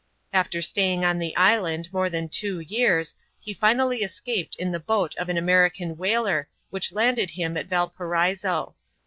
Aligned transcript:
After 0.33 0.63
staying 0.63 1.05
on 1.05 1.19
the 1.19 1.35
island 1.37 1.89
more 1.93 2.09
than 2.09 2.27
two 2.27 2.59
years, 2.59 3.13
he 3.39 3.53
finally 3.53 3.97
escaped 4.01 4.55
in 4.55 4.71
the 4.71 4.79
boat 4.79 5.13
of 5.19 5.29
an 5.29 5.37
American 5.37 5.95
whaler, 5.95 6.49
which 6.71 6.91
landed 6.91 7.29
him 7.29 7.55
at 7.55 7.67
Valparaiso. 7.67 8.73